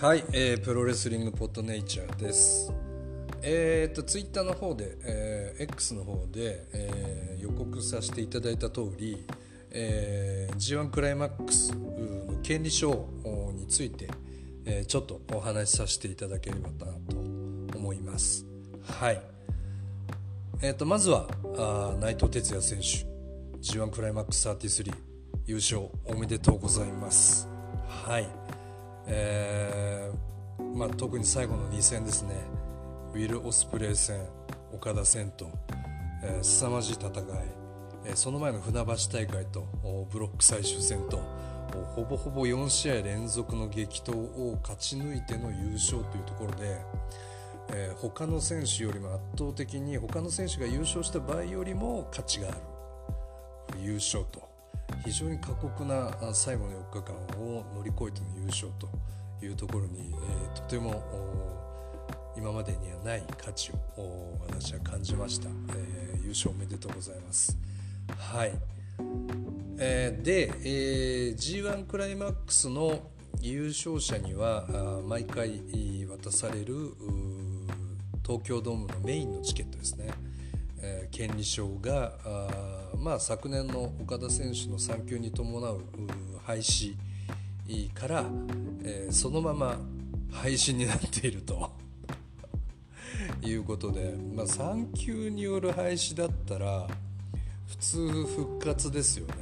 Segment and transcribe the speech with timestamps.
[0.00, 2.72] はい、えー、プロレスリングポッドネイチャーです。
[3.42, 9.26] えーと、ツイッターの方で、えー、X の方で、えー、予告させていただいた通り、
[9.70, 13.10] えー、G1 クライマックスの権利書
[13.52, 14.08] について、
[14.64, 17.18] えー、ちょっとお話しさせていただければなと
[17.76, 18.46] 思います。
[18.82, 19.20] はい。
[20.62, 21.28] えーと、まずは
[21.58, 23.06] あ内藤哲也選手
[23.60, 24.94] G1 クライマックス33
[25.44, 27.46] 優勝おめでとうございます。
[27.86, 28.39] はい。
[29.12, 32.34] えーまあ、特に最後の2戦ですね。
[33.12, 34.20] ウィル・オスプレイ戦
[34.72, 35.50] 岡田戦と、
[36.22, 37.12] えー、凄まじい戦い、
[38.06, 39.66] えー、その前の船橋大会と
[40.12, 41.20] ブロック最終戦と
[41.96, 46.80] ほぼほぼ4試合連続の激闘を勝ち抜いての優勝というところで、
[47.72, 52.56] えー、他の選手よりも圧倒的に他の選手が優勝した場合よりも価値がある
[53.82, 54.49] 優勝と
[55.04, 58.88] 非常に過酷な最後の4日間を乗り越えての優勝と
[59.44, 61.02] いうところに、えー、とても
[62.36, 67.56] 今までにはない価値を私は感じました、えー、優勝おめでとうございます。
[68.16, 68.52] はい、
[69.78, 73.00] えー、で、えー、G1 クライマックスの
[73.40, 75.60] 優勝者には毎回
[76.08, 76.94] 渡される
[78.22, 80.10] 東京ドームのメインのチケットですね、
[80.82, 82.12] えー、権利証が
[83.00, 85.80] まあ、昨年の岡田選手の産休に伴う
[86.44, 86.94] 廃止
[87.94, 88.24] から、
[88.82, 89.78] えー、そのまま
[90.30, 91.70] 廃止になっていると
[93.40, 96.86] いうことで、まあ、産休による廃止だったら
[97.68, 99.34] 普通復活ですよね。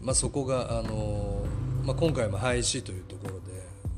[0.00, 1.44] まあ、そこが、あの
[1.84, 3.40] まあ、今回も廃止というところで、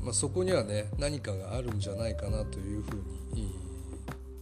[0.03, 3.55] まあ、そこにはね何かがあるんじゃないかなというふうに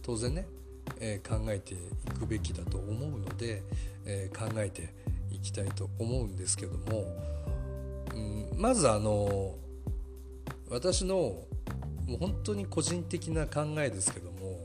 [0.02, 0.57] 当然ね
[1.00, 1.78] え考えてい
[2.18, 3.62] くべきだと思うので、
[4.06, 4.94] え考えて
[5.30, 7.04] いきたいと思うんですけども、
[8.14, 9.54] うん、まずあの
[10.70, 14.60] 私のもう本当に個人的な考えですけども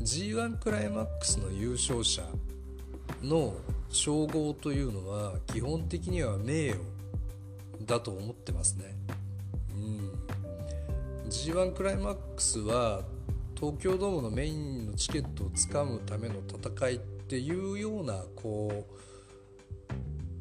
[0.00, 2.22] G1 クライマックスの優勝者
[3.22, 3.54] の
[3.90, 6.80] 称号というのは基本的には名誉
[7.84, 8.94] だと思ってますね。
[9.74, 13.02] うん、G1 クライマックスは
[13.60, 18.86] 東京ドームのメインのチケットをつかむための戦いっていうようなこ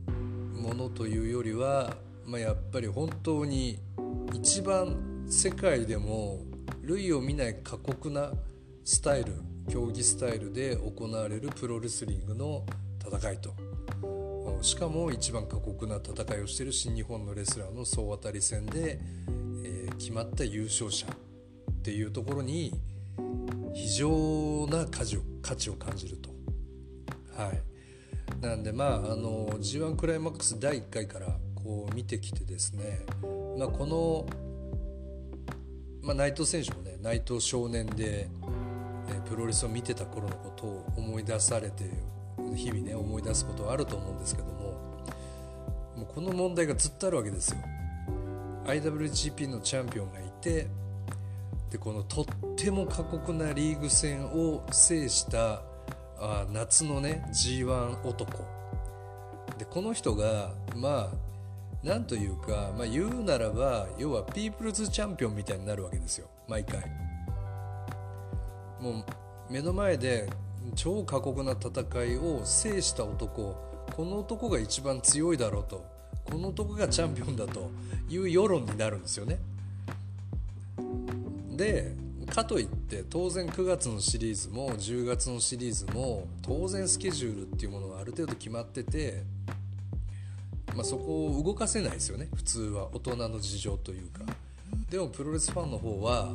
[0.08, 3.78] うものというよりは、まあ、やっぱり本当に
[4.34, 6.40] 一番世界でも
[6.84, 8.32] 類を見ない過酷な
[8.86, 9.34] スタイル
[9.68, 12.66] 競技スタイルで行われるプロレスリングの
[13.06, 13.54] 戦いと。
[14.62, 19.00] しかも一番過酷な戦いをしている新日本のレスラーの総当たり戦で、
[19.64, 22.74] えー、決まった優勝者っていうところに
[23.80, 26.30] 非常な価値を価値を感じると。
[27.42, 27.62] はい、
[28.42, 33.06] なんでまああの G1 クライマックス第1回からこう見てきてですね、
[33.58, 34.26] まあ、この、
[36.02, 38.28] まあ、内藤選手もね内藤少年で、
[39.08, 41.86] えプロレスを見てた頃のことを思い出されて
[42.56, 44.52] 日々ね思い出すことはあると思うんですけども
[45.96, 47.60] もうこの問題がずっとあるわけですよ。
[48.66, 50.68] IWGP のチャンピオンがいて
[51.70, 52.26] でこのとっ
[52.64, 55.62] ても過酷なリーグ戦を制した
[56.20, 58.46] あ夏のね G1 男。
[59.58, 66.28] でこの人がまあなんというか、まあ、言うならば要はピープルズチャンピオンみたいになるわけですよ。
[66.50, 66.82] 毎回。
[68.82, 69.06] もう
[69.50, 70.30] 目の前で
[70.76, 73.56] 超過酷な戦いを制した男。
[73.96, 75.86] この男が一番強いだろうと。
[76.30, 77.72] この男がチャンピオンだと
[78.10, 79.40] いう世論になるんですよね。
[81.56, 89.24] でかといって当然9月のシリーズも10月のシリーズも当然スケジュールっていうものはある程度決まってて、
[90.76, 92.30] まあ、そこを動かせないですよね。
[92.36, 92.90] 普通は。
[92.94, 94.22] 大人の事情というか。
[94.90, 96.30] でもプロレスファンの方は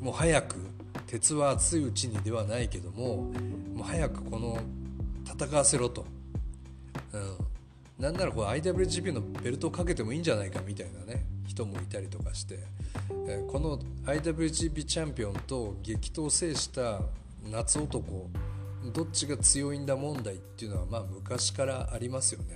[0.00, 0.56] もう早く
[1.06, 3.32] 鉄は熱いうちにではないけども
[3.74, 4.58] もう早くこの
[5.24, 6.04] 戦わせろと、
[7.12, 7.36] うん、
[7.98, 12.58] なんならこう IWGP のベルトをかけてもいいんじゃないかみたいなね人もいたりとかして、
[13.26, 17.00] えこの IWGP チャンピオンと激闘を制した
[17.50, 18.28] 夏男
[18.92, 22.54] どっちが強いんだ問題っていうのはまあ昔からありますよね。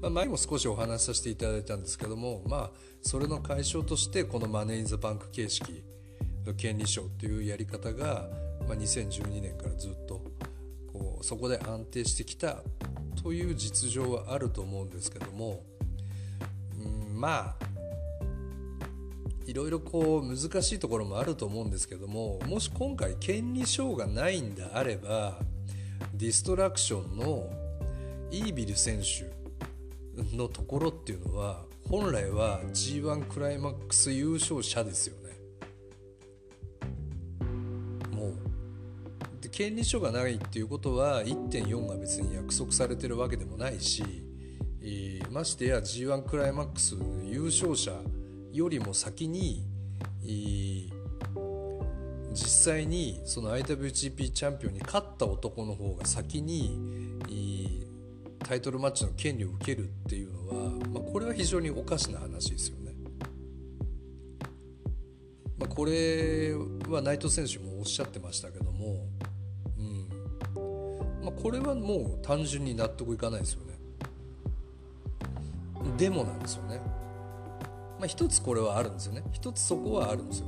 [0.00, 2.70] まあ、前も少しお話しさせていただいたんですけども、まあ、
[3.02, 5.84] それの解消としてこのマネー・イン・ザ・バンク形式
[6.44, 8.28] の権利証というやり方が、
[8.66, 10.20] まあ、2012年からずっと
[11.22, 12.58] そこで安定してきた
[13.22, 15.62] という実情はあると思うんですけども
[17.14, 17.72] まあ
[19.46, 25.38] いろいろこう難しいところもあると思うんですけどももし今回権利証がないんであれば
[26.14, 27.50] ディストラクションの
[28.30, 29.30] イービル選手
[30.36, 35.21] のところっていうのは本来は G1 クライマックス優勝者ですよ。
[39.52, 44.02] 権利書がないっていうことは1.4が別に約束されてるわけでもないし、
[44.80, 47.92] えー、ましてや G1 クライマックス優勝者
[48.50, 49.62] よりも先に、
[50.24, 50.90] えー、
[52.32, 52.36] 実
[52.72, 57.86] 際にその IWGP チャンピオンに勝った男の方が先に、えー、
[58.46, 62.94] タイトルマッチの権利を受けるっていうのは、まあ、これは非常におかしな話ですよね。
[65.58, 66.54] まあ、これ
[66.88, 69.11] は内藤選手もおっしゃってましたけども、
[71.22, 73.72] まあ、これはもう単純に納得いかないですよね。
[75.96, 76.80] でもなんですよね。
[77.98, 79.22] まあ、一つこれはあるんですよね。
[79.32, 80.46] 一つそこはあるんですよ。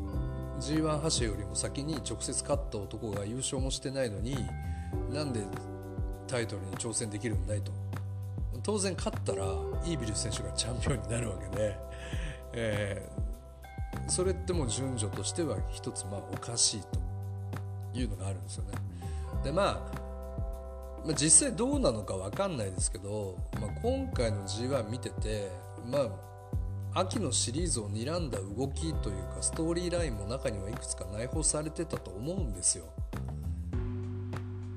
[0.60, 4.36] G1 覇よりも先に直接勝った男が優勝もしてないのに
[5.12, 5.40] なんで
[6.26, 7.72] タイトルに挑戦できるんだいと
[8.62, 9.44] 当然勝ったら
[9.84, 11.76] イービル選手がチャンピオンになるわけで、
[12.54, 16.80] えー、それってもう順序としては一つまあおかしい
[17.92, 18.70] というのがあるんですよね。
[19.42, 20.04] でまあ
[21.04, 25.50] まあ、実際どうなのか分かんないですけど、まあ、今回の G1 見てて、
[25.90, 25.98] ま
[26.94, 32.86] あ、秋のシリーズを睨んだ動きというかストーリーラインも中にはいくつか内包されてたと思うんですよ。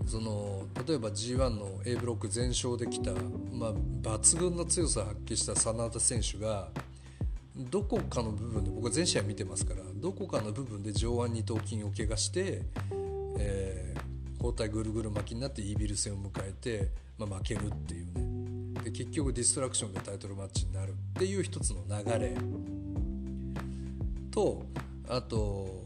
[0.06, 3.12] その例えば G1 の A ブロック全勝できた、
[3.52, 6.70] まあ、抜群の強さを発揮した真田選手が
[7.58, 12.62] どこかの部分で僕は全試合見てますからどこかの部分で上腕二頭筋を怪我して、
[13.40, 14.07] えー、
[14.48, 18.82] 包帯ぐるぐる巻きになってイービル戦を迎えて、まあ、負けるっていうね。
[18.84, 22.34] で結局ディストラクションでタイトルマッチになるっていう一つの流れ。
[24.32, 24.64] と
[25.10, 25.84] あと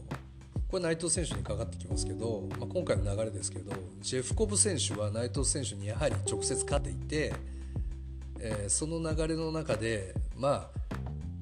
[0.68, 7.34] これ内藤選手にかかってきますけど、まあ、今回の流れですけどジェフコブ選手は内藤選手にやはり直接勝っていて、
[8.38, 10.80] えー、その流れの中でまあ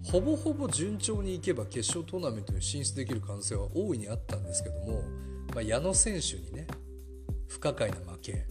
[0.04, 5.02] ほぼほぼ順調にいけば決勝トーナメントに進出できる可能性は大いにあったんですけども、
[5.54, 6.66] まあ、矢野選手にね
[7.50, 8.46] 不可解な負け、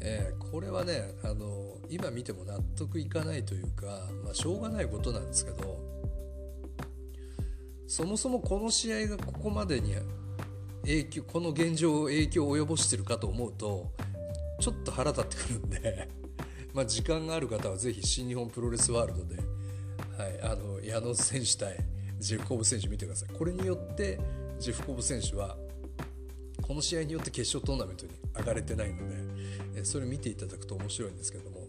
[0.00, 3.86] えー、これはねあの今見ても納得いかないというか、
[4.24, 5.78] まあ、しょうがないことなんですけど
[7.86, 9.94] そもそもこの試合がここまでに
[10.82, 13.92] 影響この現状を影響を及ぼしてるかと思うと
[14.60, 16.08] ちょっと腹立ってくるんで
[16.72, 19.36] ま時間がある方はぜひ新日本プロレスワールドで、
[20.16, 21.76] はい、あの矢野選手対
[22.18, 23.34] ジェフコブ選手見てください。
[23.34, 24.20] これによって
[24.58, 25.56] ジェフコブ選手は
[26.70, 28.98] この試合によって決勝トーナメントに上がれてないの
[29.74, 31.66] でそれ見ていただくと面白いんですけども。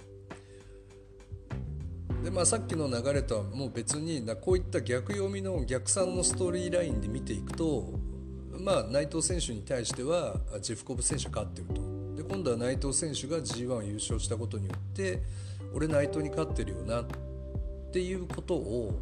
[2.24, 7.95] でまあ、さっきの流れとはもう別にこういった逆読みの逆算のストーリーラインで見ていくと、
[8.59, 11.81] まあ、内藤選手に対してはジェフコブ選手勝ってると。
[12.18, 15.24] で今度は内藤選手が g 1優勝したことによって
[15.74, 17.06] 俺内藤に勝ってるよなっ
[17.92, 19.00] ていうことを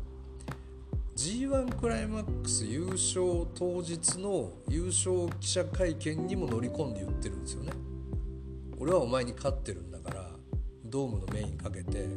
[1.19, 7.73] g 1クライマックス優勝当日の優勝記者会見にも乗り込んで言ってるんですよね。
[8.79, 10.29] 俺はお前に勝ってるんだから
[10.85, 12.07] ドームのメインかけて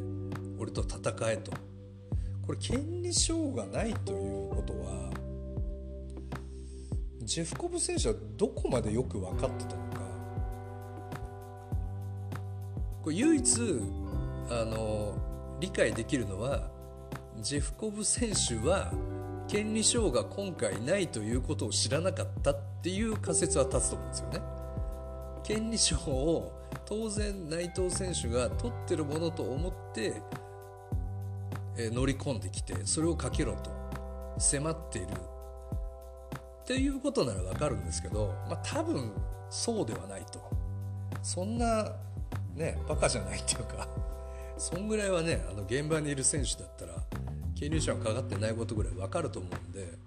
[0.57, 1.51] 俺と戦えと
[2.47, 5.11] これ権利証がないということは
[7.23, 9.99] ジェフコブ選手はどこまでよく分かってたのか
[13.03, 13.81] これ唯一
[14.49, 15.17] あの
[15.59, 16.71] 理解できるのは
[17.43, 18.93] ジェフコブ選手は
[19.49, 24.41] 権利証が今回ないということを知らなかったっていう仮説は立つと思うんですよね。
[25.43, 26.53] 権利証を
[26.85, 30.21] 当然内藤選手が取ってるものと思って
[31.77, 33.69] え乗り込んできてそれをかけろと
[34.37, 39.11] 迫っているっていうことならわかるんですけど、まあ、多分
[39.49, 40.39] そうではないと
[41.21, 41.91] そんな
[42.55, 43.85] ねバカじゃないっていうか
[44.57, 46.93] そんぐらいはねあの現場にいる選手だったら
[47.55, 49.97] 経理者がかかってないことぐらいわかると思うんで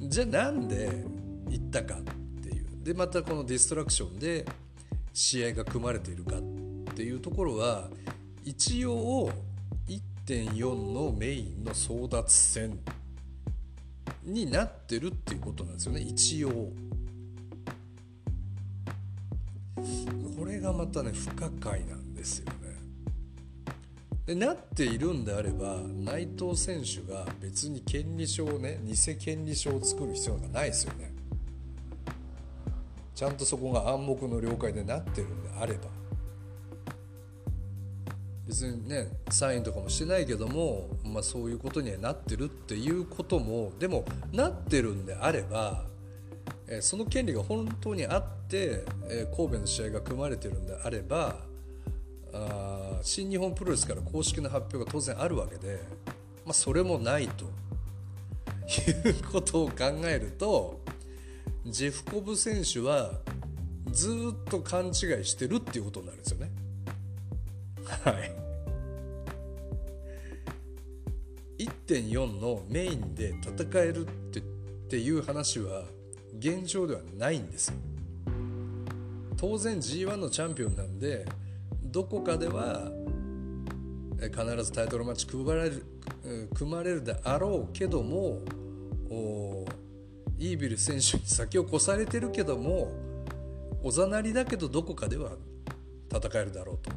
[0.00, 1.04] じゃあなんで
[1.48, 2.02] 行ったかっ
[2.42, 2.66] ていう。
[2.82, 4.44] でまたこのディストラクションで
[5.12, 6.40] 試合が組まれているかっ
[6.94, 7.88] ていうところは
[8.44, 9.30] 一応
[9.88, 12.78] 1.4のメインの争奪戦
[14.24, 16.00] になってるっていうことなんですよね。
[16.00, 16.72] 一応。
[20.38, 22.67] これがまたね不可解なんですよね。
[24.28, 31.14] でなっているんであれば内藤選手が別に権利書をね偽権利書を作る必要がないですよね。
[33.14, 35.88] ちゃんとそこが暗黙の了解でなってるんであれば。
[38.46, 45.84] 別にねサインとかもしてないけども、まあ、そういうことにはなってるっていうこともでもなってるんであれば、
[46.82, 48.84] その権利が本当にあって、
[49.34, 51.47] 神戸の試合が組まれてるんであれば
[52.32, 55.80] あ新日本プロレスから公式な発表が当然あるわけで、
[56.44, 57.44] まあ、それもないと
[59.06, 60.80] いうことを考えると
[61.64, 63.12] ジェフコブ選手は
[63.90, 64.92] ずっと勘違い
[65.24, 66.50] してるっていうことになるんですよね。
[68.04, 68.32] はい
[71.58, 74.42] 1.4のメインで戦えるってっ
[74.90, 75.82] ていう話は
[76.38, 77.74] 現状ではないんですよ。
[79.36, 81.26] 当然 G1 のチャンピオンなんで
[81.90, 82.92] どこかでは
[84.20, 85.84] 必ずタイトルマッチ組まれる
[86.54, 88.40] 組まれるであろうけども
[90.38, 92.92] イービル選手に先を越されてるけども
[93.82, 95.32] おざなりだけどどこかでは
[96.10, 96.90] 戦えるだろうと。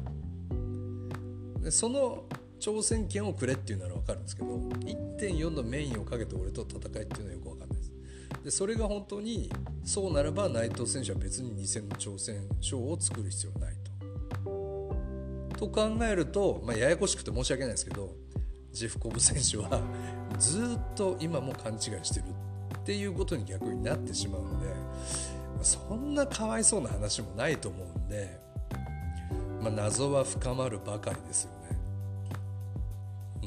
[1.62, 2.24] でその
[2.60, 7.92] 挑戦権をくれっていうなら分かるんですけど1.4のメインをかけて俺と戦いっていうのはよく分かんないです。
[8.44, 9.50] でそれが本当に
[9.84, 13.76] そうならば内藤選手は別に2戦の挑戦賞を作る必要はない
[15.62, 15.68] と。
[15.68, 18.10] と考えると、まあ、ややこしくて申し訳ないですけど
[18.72, 19.80] ジェフコブ選手は
[20.38, 22.24] ずっと今も勘違いしてる
[22.78, 24.74] っていうことに逆になってしまうので
[25.62, 28.40] そんなかわいそうな話もないと思うんで、
[29.60, 31.78] まあ、謎は深まるばかりですよね。
[33.42, 33.46] う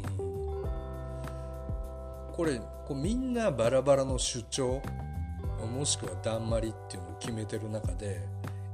[2.30, 2.58] ん、これ
[2.88, 4.82] こうみんなバラバラの主張
[5.66, 8.26] もしくはだんまりっていうのを決めてる中で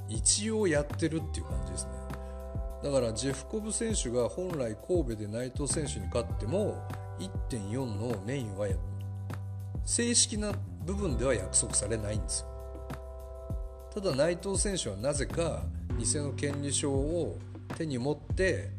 [0.07, 1.60] 一応やってるっていう感じですね
[2.83, 6.81] だからジェフコブ選手が本来神戸で内藤選手に勝っても
[7.19, 8.67] 1.4のメインは
[9.85, 10.51] 正式な
[10.85, 12.47] 部分では約束されないんですよ。
[13.93, 15.63] ただ内藤選手はなぜか
[15.97, 17.37] 偽の権利書を
[17.77, 18.69] 手に持って、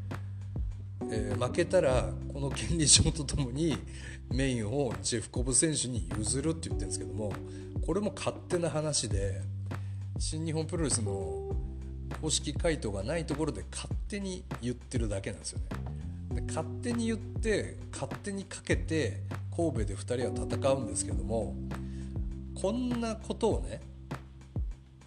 [1.11, 3.77] えー、負けたらこの権利書とともに
[4.31, 7.33] メインをジェフコブ選手に譲るって言ってるんですけども
[7.87, 9.43] これも勝手な話で
[10.19, 11.42] 新日本プロレスの
[12.23, 15.65] 公式回答がないところで勝手に言ってるだけなんですよね。
[16.37, 19.23] で勝手に言って勝手にかけて
[19.55, 21.57] 神戸で2人は戦うんですけども
[22.55, 23.81] こんなことをね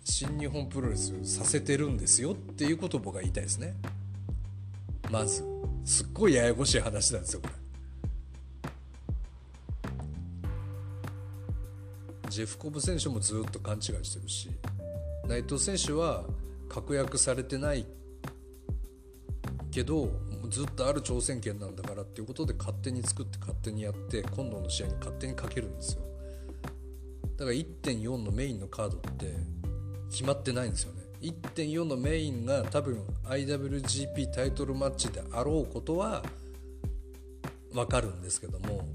[0.03, 3.75] 新日本プロレスさせてるんですよっていうことを僕は言いたいですね。
[5.09, 5.41] まず
[5.85, 7.53] すっごいややこしい話なんですよこれ。
[12.29, 14.49] ジェフコブ選手もずっと勘違いしてるし
[15.25, 16.25] 内藤選手は
[16.69, 17.85] 確約されてない
[19.71, 20.09] けど
[20.49, 26.01] ずっとある挑戦権なんだからっていうことで勝手に作って勝手にやって今度の試合に勝手にかけるんですよ。
[27.37, 29.33] だから1.4のメインのカードって
[30.09, 31.01] 決まってないんですよね。
[31.21, 36.23] 1.4のメインが多分 IWGP タイトルマッチであろうことは
[37.73, 38.87] 分かるんですけども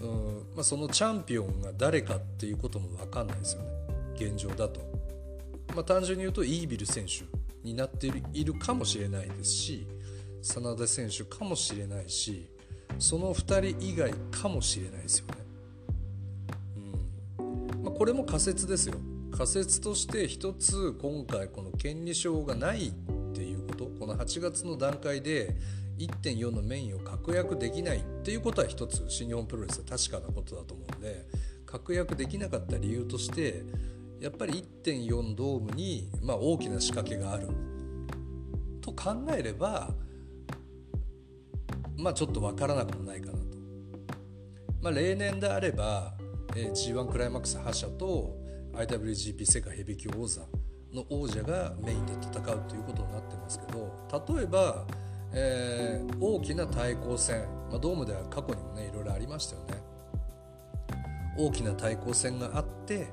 [0.00, 3.68] うんまあ、そのチャンピオンが誰かっていうことも分かんないですよね。
[4.14, 4.80] 現状だと、
[5.74, 7.24] まあ、単純に言うとイービル選手
[7.62, 9.86] になっているかもしれないですし
[10.42, 12.46] 真田選手かもしれないし
[12.98, 15.34] その2人以外かもしれないですよね、
[17.38, 17.84] うん。
[17.84, 18.96] まあ、これも仮説ですよ。
[19.30, 22.92] 仮説として一つ今回この権利証がないっ
[23.32, 25.54] ていうことこの8月の段階で
[25.98, 31.26] 1.4のメインを確約できないっていうことは一つ新日本プロレスは確かなことだと思うんで
[31.64, 33.62] 確約できなかった理由として
[34.20, 37.48] やっぱり1.4ドームに、まあ、大きな仕掛けがある
[38.80, 39.90] と考えれば
[41.96, 43.38] まあちょっと分からなくもないかなと。
[44.82, 46.14] まあ、例年であれば、
[46.56, 48.38] えー、G1 クライマックス覇者と
[48.72, 50.40] IWGP 世界ヘビー級王座
[50.94, 54.86] の王者がメインで戦うということになってますけど例えば
[55.32, 59.82] えー、大きな対抗戦、まあ、ドームでは過去にもねいろいろありましたよね
[61.38, 63.06] 大きな対抗戦があって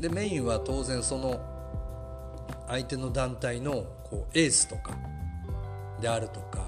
[0.00, 1.40] でメインは当然その
[2.66, 4.96] 相手の団体のこうエースとか
[6.00, 6.66] であるとか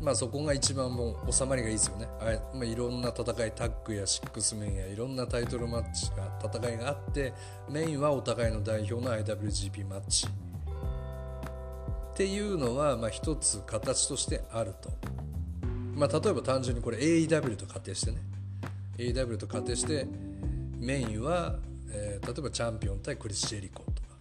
[0.00, 2.06] まあそこが一番もう収まりがいいですよね。
[2.20, 7.32] あ、まあ、いろんな戦いタッグやシックスメンやいろんなタイトルマッチが戦いがあって
[7.70, 14.90] メインはお互いの代表の IWGP マッチっていうのは、まあ、一つ形としてあると、
[15.96, 18.18] まあ、例えば単純にこれ AEW と仮定してね。
[18.98, 20.06] AEW と仮定して
[20.84, 21.56] メインは、
[21.90, 24.18] えー、例えばチャンピオン対クリス・ジェリコとか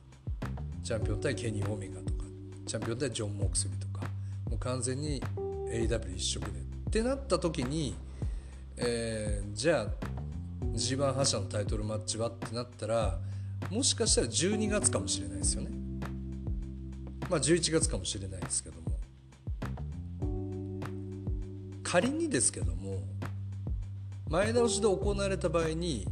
[0.82, 2.24] チャンピオン対ケニー・オメガとか
[2.65, 4.05] チャンピオン対ジョン・モークスリとか
[4.50, 5.22] もう完全に
[5.70, 7.96] AW 一色でってなった時に、
[8.77, 9.88] えー、じゃあ
[10.74, 13.20] G1 覇者のタイトルマッチはってなったら
[13.70, 15.70] もしかしたら12月かもしれないですよね。
[17.29, 20.79] まあ、11月かもしれないですけども
[21.84, 23.00] 仮にですけども
[24.29, 26.08] 前倒しで行われた場合に、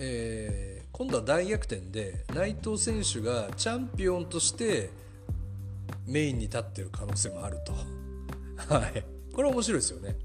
[0.00, 4.90] え今度は大逆転で内藤選手がチャンピオンとして
[6.06, 7.72] メインに立ってる可能性もあると。
[8.74, 10.16] はい、これ面白いですよね。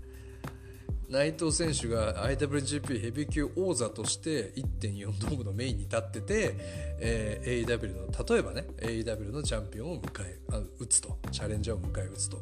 [1.07, 6.55] 内藤選手が IWGP ヘビー級王座として1.4ドームのメインに立ってて、
[6.99, 11.17] えー、AEW の例えばね AEW のチャンピオンを迎えあ打つと。
[11.31, 12.41] チャレンジャーを迎え撃つと。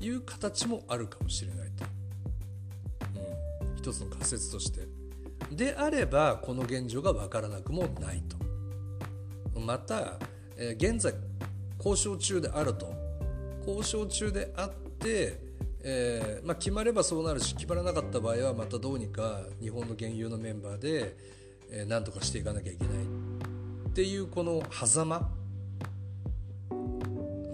[0.00, 1.84] いう形もあるかもしれないと、
[3.62, 4.91] うん、一つの仮説として。
[5.56, 8.36] であればこの現状が分からなくもないと。
[9.60, 10.18] また、
[10.56, 11.14] えー、現在
[11.78, 12.92] 交渉中であると。
[13.66, 15.52] 交渉中であって
[15.84, 21.16] えーまあ、決まればそうなるし決まらなかった場合はまたどうにか日本の現有のメンバーで、
[21.70, 22.94] えー、何とかしていかなきゃいけない。
[23.88, 25.30] っていうこの狭間。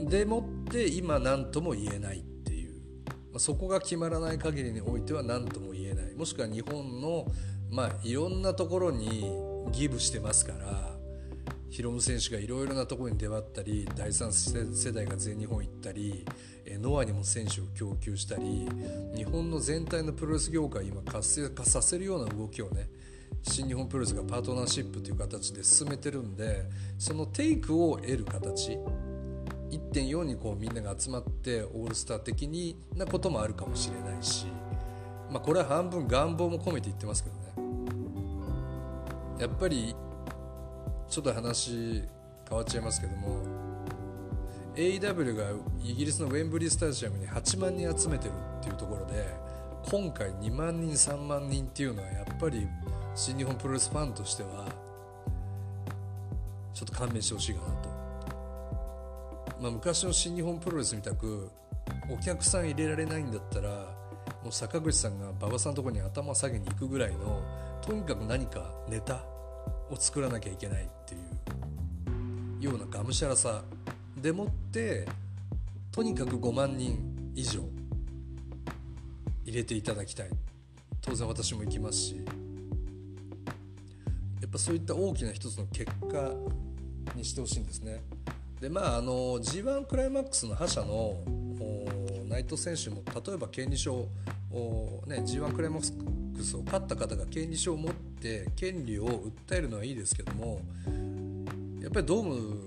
[0.08, 2.80] でもって今何とも言えないっていう、
[3.32, 6.14] まあ、そこが決まらない限りにおいては何とも言えない。
[6.14, 7.26] もしくは日本の、
[7.70, 9.30] まあ、いろんなところに
[9.72, 10.98] ギブしてますから
[11.70, 16.24] ヒロム選手がいろいろなところに出張ったり第3世代が全日本行ったり
[16.80, 18.68] ノアにも選手を供給したり
[19.14, 22.88] 日本の全体のプロレス業界今活性化させるような動きをね
[23.42, 26.64] 新日本プロレスがパートナーシップという形で進めてるんで
[26.98, 28.78] そのテイクを得る形
[29.70, 34.46] 1.4にこうみんなが集まってオールスター的になこともあるかもしれないし、
[35.30, 37.37] まあ、これは半分願望も込めて言ってますけど
[39.38, 39.94] やっぱり
[41.08, 42.04] ちょっと話
[42.48, 43.42] 変わっちゃいますけども
[44.74, 45.44] AEW が
[45.82, 49.26] イギリスのウェンブリースタジアムに8万人集めてるっていうところで
[49.90, 52.68] 今回2万人3万人っていうのはやっぱり
[53.14, 54.66] 新日本プロレスファンとしては
[56.74, 57.88] ちょっと勘弁してほしいかなと、
[59.60, 61.50] まあ、昔の新日本プロレスみたく
[62.10, 63.70] お客さん入れられないんだったら
[64.42, 67.42] もう坂口さんが馬場さんのところに頭下げに行くぐらいの
[67.80, 69.24] とにかく何かネタ
[69.90, 71.18] を作らなきゃいけないってい
[72.60, 73.62] うようながむしゃらさ
[74.16, 75.06] でもって
[75.90, 77.62] とにかく5万人以上
[79.44, 80.28] 入れていただきたい
[81.00, 82.16] 当然私も行きますし
[84.40, 86.32] やっぱそういった大きな一つの結果
[87.14, 88.02] にしてほしいんですね。
[88.60, 91.16] でまああの G1 クライマックスの覇者の
[92.28, 94.08] 内藤選手も例えば権利書を、
[95.06, 95.94] ね、G1 クライマックス
[96.56, 99.06] を勝った方が権利書を持って権利を
[99.48, 100.60] 訴えるのはいいですけども
[101.80, 102.64] やっぱりドーム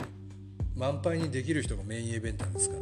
[0.75, 2.75] 満杯にできる人がメインイベントですか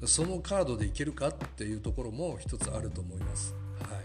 [0.00, 3.54] らそのカードでいけるかっていうところも一つあると思います。
[3.82, 4.02] はい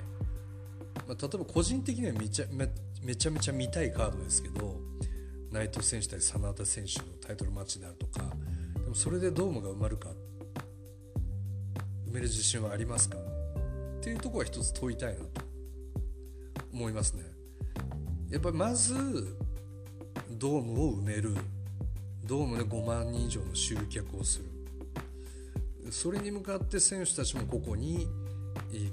[1.08, 2.70] まあ、例えば個人的にはめちゃめ
[3.02, 4.76] めちゃめちゃ見たいカードですけど
[5.52, 8.26] 内藤選手対真田選手のタイトルマッチであるとか
[8.84, 10.10] でもそれでドームが埋まるか
[12.10, 13.18] 埋める自信はありますか？
[14.08, 15.42] っていうとこは一つ問いたいなと
[16.72, 17.24] 思いますね。
[18.30, 19.38] やっぱりまず
[20.32, 21.36] ドームを埋める。
[22.24, 25.92] ドームで5万人以上の集客をする。
[25.92, 28.08] それに向かって選手たちもここに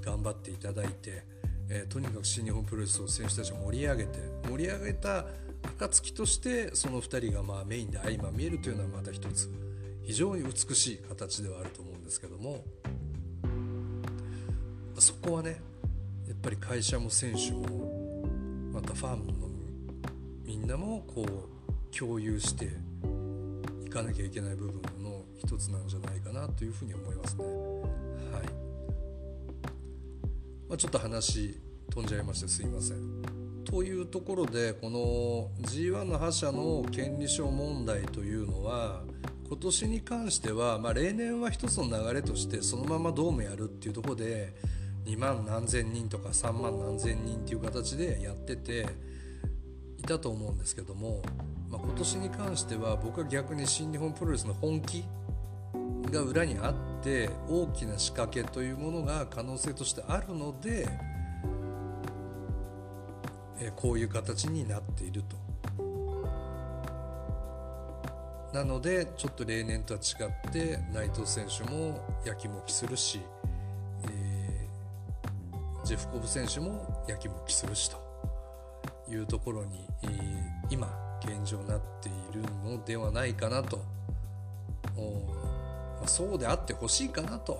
[0.03, 1.23] 頑張っていただいて、
[1.69, 5.25] えー、とにかく新日本プロレスを選手たちが盛り上げて盛り上げた
[5.77, 9.49] 暁としてその2人がまあメインで相まみえるというのはまた一つ
[10.03, 12.63] 非常に美しい形ではあると思うんですけども。
[15.01, 15.61] そこはね
[16.27, 18.27] やっぱり会社も選手も
[18.71, 19.45] またファンの
[20.43, 22.69] みんなもこう共有して
[23.85, 27.43] いかなきゃいけない部分の一つなんじゃないかなというふうに思いますね。
[27.43, 28.43] はい
[30.69, 33.21] まあ、ちょっと話飛んじゃいましてすいません。
[33.65, 39.03] というところでこの G1 の覇者の権利書問題というのは
[39.47, 44.55] 今年に関しては、まあ、例年は一つの流れとしてそのままドームやるっていうところで
[45.05, 48.87] 2万何千人とか3万何千人っていう形でやってて
[49.97, 51.21] いたと思うんですけども
[51.69, 55.03] まあ、今年に関しては僕は逆に新日本プロレスの本気
[56.11, 60.87] が裏にあって大きな仕掛けというものが可能性としてあるので、
[63.59, 65.35] えこういう形になっていると。
[68.53, 73.19] なのでちょっと例年とは違って内藤選手もやきもきするし、
[75.85, 77.97] ジェフコブ選手もやきもきするしと
[79.07, 79.87] いうところに、
[80.71, 80.89] 今
[81.23, 83.77] 現状になっているのではないかなと、
[84.97, 87.59] まあ、そうであってほしいかなと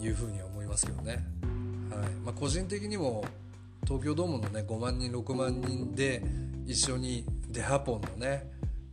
[0.00, 1.12] いうふうには思いますけどね、
[1.90, 2.10] はい。
[2.24, 3.22] まあ、個人的にも
[3.84, 6.22] 東京ドームのね5万人6万人で
[6.66, 8.50] 一緒にデハポンのね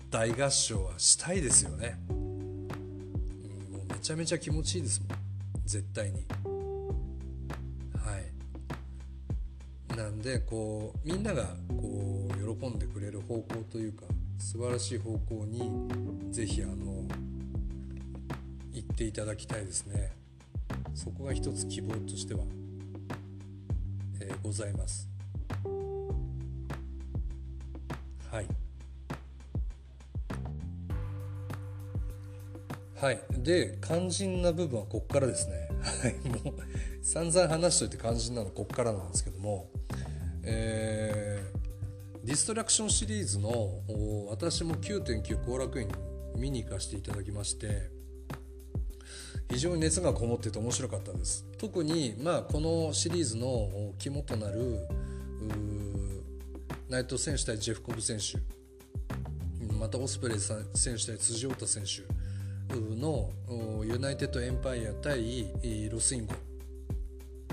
[0.09, 2.17] 大合唱はしたいですよね、うん、
[3.71, 5.09] もうめちゃめちゃ気持ちいいですもん。
[5.65, 6.25] 絶対に。
[9.95, 14.05] なんでこうみんながこう喜んでくれる方向というか
[14.37, 15.87] 素晴らしい方向に
[16.31, 17.03] 是非あの
[18.71, 20.13] 行っていただきたいですね。
[20.95, 22.41] そこが一つ希望としては、
[24.19, 25.09] えー、ございます。
[28.31, 28.47] はい。
[32.95, 33.19] はい。
[33.39, 35.69] で肝心な部分はこっからですね。
[35.81, 36.43] はい。
[36.43, 36.53] もう
[37.03, 39.69] 散々話しといて肝心なのこっからなんですけども。
[40.43, 43.81] えー、ディストラクションシリーズの
[44.29, 45.93] 私も9.9後楽園に
[46.35, 47.89] 見に行かせていただきまして
[49.49, 51.45] 非常に熱がこもってて面白かったです。
[51.57, 54.87] 特にまあこのシリーズの肝となる
[56.89, 58.37] 内藤選手対ジェフコブ選手
[59.75, 62.03] またオスプレイ選手対辻太選手
[62.95, 63.29] の
[63.83, 65.47] ユナイテッドエンパイア対
[65.91, 66.33] ロスインゴ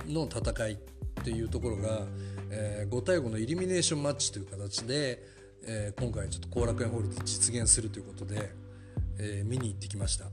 [0.07, 0.77] の戦いっ
[1.25, 2.07] ていうところが、
[2.51, 5.23] えー、5対5のイルミネーションマッチという形で、
[5.65, 8.51] えー、今回ちょっと後楽園ホールで実現するということで、
[9.19, 10.27] えー、見に行ってきました。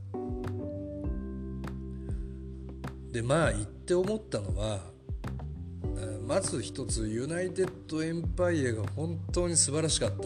[3.11, 4.95] でまあ言って思ったのは
[6.27, 10.21] まず一つユナイテッドエンパイアが本当に素晴らしかったっ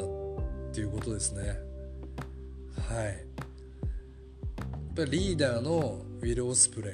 [0.74, 1.60] ていうことですね。
[2.88, 3.06] はい。
[3.06, 3.16] やっ
[4.96, 6.94] ぱりリーダーのウィル・オスプレイ、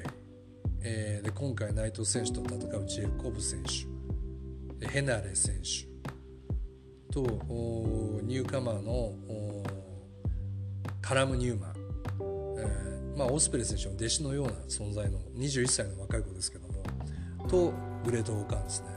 [0.82, 3.95] えー、で今回内藤選手と戦うジェイコブ選手。
[4.80, 5.86] ヘナレ選手
[7.12, 9.14] とニューカマーの
[11.00, 11.74] カラム・ニューマン。
[12.58, 16.82] えまあ、オスプレイ選手の弟子のような存在の21歳の若い子ですけども
[17.48, 17.72] と
[18.04, 18.88] グレート・オーカーですね。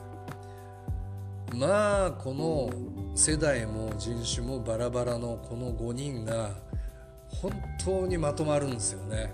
[1.54, 2.70] まあこの
[3.15, 6.58] 世代も人種もバラバラのこの5人が
[7.28, 7.52] 本
[7.84, 9.34] 当にまとまるんですよね。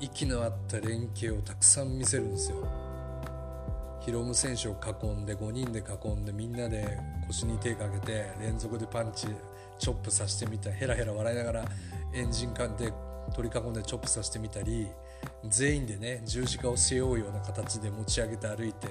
[0.00, 2.83] 息の合った連携をたくさん見せるんですよ。
[4.04, 9.28] ヒロム選手を囲んで5人で囲んでみんなで腰に手かけて連続でパンチ
[9.78, 11.64] チョップさせてみたヘラヘラ笑いながら
[12.12, 12.92] エンジン管で
[13.34, 14.86] 取り囲んでチョップさせてみたり
[15.48, 18.88] 全員でね十字架を背負うような形で持ち上げて歩いて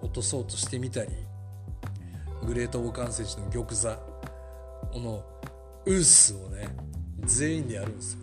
[0.00, 1.10] 落とそうとしてみたり
[2.46, 3.98] グレートオーカン選手の玉座
[4.92, 5.22] この
[5.84, 6.68] ウースをね
[7.24, 8.20] 全員でやるんですよ。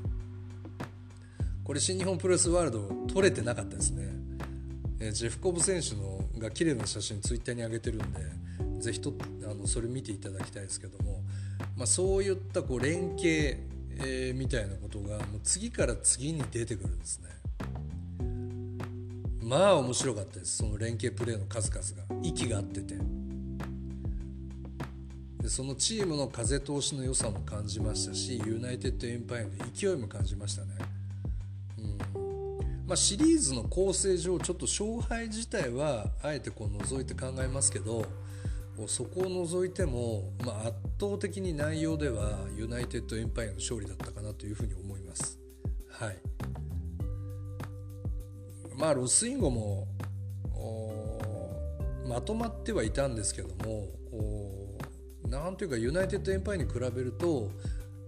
[1.63, 4.20] これ新日本プロレスワールド撮れてなかったですね。
[5.01, 8.19] えジェフコブ選手のが綺麗な写真ツイッターに上げてるんで
[8.79, 9.13] ぜひと
[9.49, 11.21] あのそれ見ていただきたいですけども、
[11.75, 13.57] まあ、そういったこう連携
[14.03, 17.29] えー、みたいなことがもう次から次に出てくるんですね。
[19.41, 22.95] まあ面白かったですその連携プレーの数々が息が合ってて。
[25.41, 30.75] でそのチームの風通しの良さも感じましたしユナイテッドエンパイアの勢いも感じましたね、
[32.91, 38.03] まあ、シリーズの構成上ちょっと勝敗自体はあえてこう除いて考えますけど
[38.85, 45.39] そこを除いても、まあ、圧倒的に内容ではユナイテッドエンパイアの勝利だったかなというふうに思います。
[45.87, 46.17] はい、
[48.75, 49.87] まあロスインゴも
[52.05, 53.87] まとまってはいたんですけども
[55.29, 57.51] なんというかユナイテッドエンパイアに比べると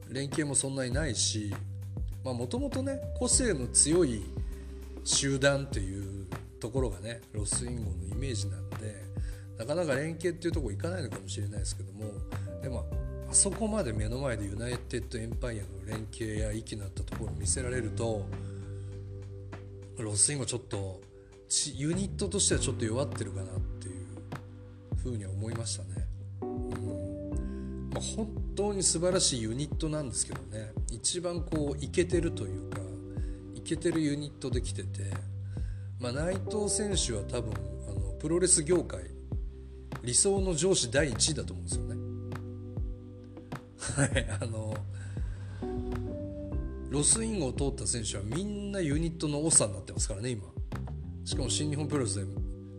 [0.10, 1.56] 連携もそんなにないし
[2.26, 4.24] もともとね個性の強い
[5.04, 6.28] 集団っていう
[6.60, 9.04] ところがねロスインゴのイメージなんで
[9.58, 12.06] なかなか連携っていうとこいかないのかもしれないですけども
[12.62, 12.86] でも
[13.30, 18.26] あそこまで目の前でユナイテッドエンパイアの連携や息の合ったところを見せられると
[19.98, 21.02] ロスインゴちょっと
[21.76, 24.06] ユニットとしてはちょっと弱ってるかなっていう
[24.98, 26.08] ふうには思いましたね。
[26.42, 32.80] うんま、本当に素晴らしいユニットなんですけどね一番こうイケてるというか
[33.64, 35.04] イケてるユニットできてて、
[35.98, 37.54] まあ、内藤選手は多分
[37.88, 39.00] あのプロレス業界
[40.04, 41.96] 理想の上司第1位だと思うんですよね。
[43.96, 44.76] はいあの
[46.90, 50.44] ロスインゴを通った選手はみんなユニットの長になってますからね今
[51.24, 52.26] しかも新日本プロレスで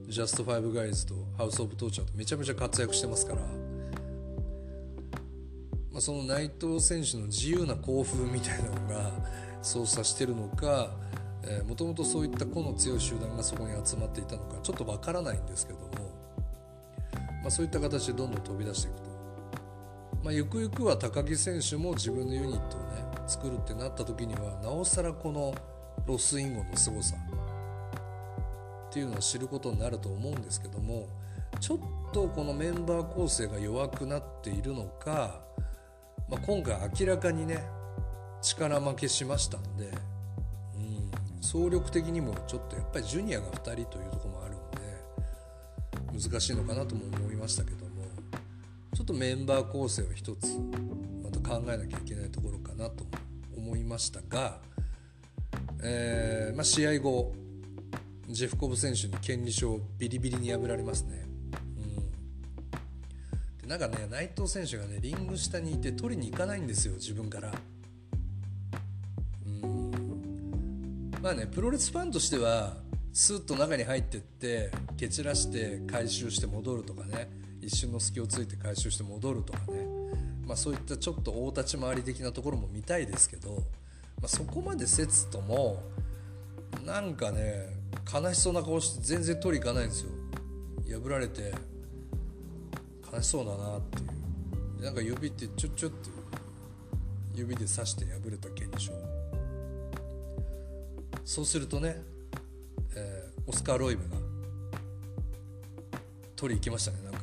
[0.06, 3.46] ジャストファイブガイズとハウス・オブ・トーチャーとめちゃめちゃ活躍してますから、ま
[5.98, 9.10] あ、その内藤選手の自由な興奮みたいなのが
[9.64, 10.90] 操作してるのか
[11.68, 16.04] もともとそういった個の強い集団がそこに集まっていたのかちょっとわからないんですけども
[17.44, 19.10] まあ、そういった形でどんどん飛び出していくと、
[20.24, 25.54] まあ、ゆくゆくは高木選手も自分のユニットをね作るってなった時にはなおさらこの
[26.06, 27.16] ロスインゴの凄さ
[28.88, 31.06] っていうのを知ることになると思うんですけども
[31.60, 31.78] ちょっ
[32.14, 35.42] とこのメンバー構成が弱くなっているのか、
[36.30, 37.62] まあ、今回明らかにね
[38.44, 39.90] 力負けしましたんで、
[40.76, 48.04] うん、総力的にもちょっとやっぱりジュニアが2人というところもあるんで難しいのかなとも思いましたけども
[48.94, 50.46] ちょっとメンバー構成を一つ
[51.22, 53.04] また考えなきゃいけないところかなと
[53.56, 54.58] 思いましたが、
[55.82, 57.32] えーまあ、試合後
[58.28, 61.26] ジェフコブ選手に権利書をビリビリに破られますね。
[63.62, 67.52] うん、でなんかね内藤選手がねリング下にいて取りに行かないんですよ自分から。
[71.24, 72.74] まあねプロレスファンとしては
[73.14, 77.42] スーッと中に入ってって蹴散らして回収して戻るとかね。
[77.62, 79.86] 一瞬の隙をついて回収して戻るとかね、
[80.46, 85.82] まあ、そういったちょっと大立ち回り的なところも見たいですけど、まあ、そこまでせつとも
[86.84, 87.68] なんかね
[88.12, 90.10] 悲しそうな顔して全然取り行かないんですよ。
[91.00, 91.54] 破られて
[93.10, 94.02] 悲しそうだなってい
[94.80, 94.84] う。
[94.84, 96.10] なんか指ってちょっちょって
[97.34, 99.13] 指で刺して破れた剣でしょ。
[101.24, 102.02] そうするとね
[102.96, 104.16] えー、オスカー・ロイブが
[106.36, 106.98] 取り行きましたね。
[107.04, 107.20] なんか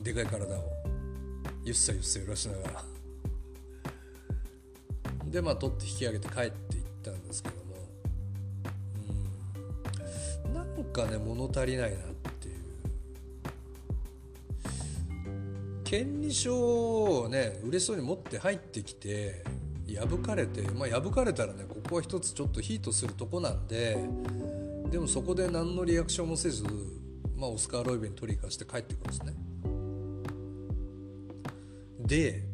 [0.00, 0.62] でかい体を。
[1.64, 2.84] ゆっさゆっさ揺らしながら。
[5.26, 7.62] でまあ取って引き上げて帰っていったんですけども。
[10.46, 10.54] うん。
[10.54, 12.00] なんかね物足りないなっ
[12.40, 12.56] ていう。
[15.82, 19.42] 権利書をね嬉しそうに持って入ってきて
[19.88, 23.96] 破かれてまあ破かれたらねこは一つちょっとヒートするとこなんで
[24.90, 26.64] でもそこで何のリアクションもせず、
[27.36, 29.34] まあ、オスカー・ロイベに取り行かして帰ってくるんですね。
[32.00, 32.44] で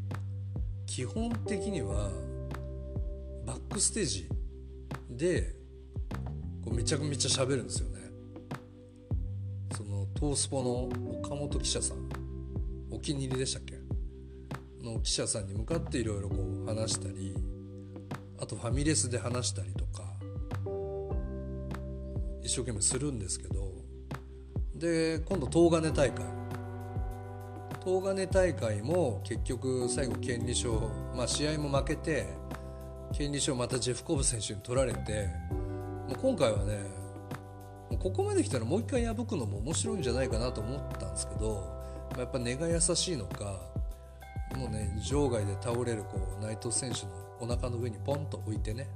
[0.87, 2.11] 基本的には
[3.47, 4.29] バックステージ
[5.11, 5.55] で
[6.65, 8.01] こうめちゃくちゃ喋るんですよね。
[9.77, 12.09] そのトースポの岡本記者さん
[12.91, 13.79] お気に入りでしたっけ？
[14.83, 17.35] の記者さんに向かっていろいろこう話したり
[18.43, 20.03] あとファミレスで話したりとか
[22.43, 23.71] 一生懸命するんですけど
[24.75, 26.25] で今度東金大会。
[27.85, 32.27] 東金大会も結局最後権利書、まあ、試合も負けて
[33.13, 35.29] 権利書またジェフコブ選手に取られて
[36.09, 36.79] もう今回はね
[37.99, 41.63] ここまで来たらもう一回破くのも面白いんじゃないかなと思ったんですけど
[42.19, 43.61] やっぱ根が優しいのか
[44.57, 48.89] もうね場外で倒れるこう内藤選手のお腹の上にポンと置いてね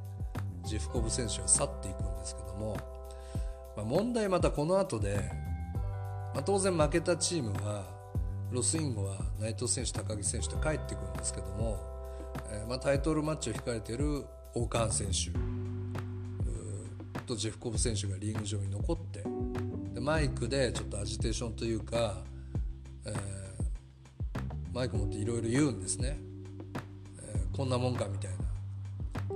[0.64, 2.76] ジェフコブ選手は去っていくんですけども
[3.76, 5.30] まあ、問題またこの後で、
[6.34, 7.84] まあ、当然負けたチームは
[8.50, 11.78] ロスインゴは内藤選手高木選手と帰ってくるんですけども、
[12.50, 15.30] えー、まあ、タイトルマッチを控えているオカーン選手
[17.26, 19.24] とジェフコブ選手がリング上に残って
[19.92, 22.18] でマイクでちょっとアジテーションというか、
[23.04, 23.14] えー、
[24.72, 26.20] マイク持っていろいろ言うんですね、
[27.56, 28.36] こんなもんかみたいな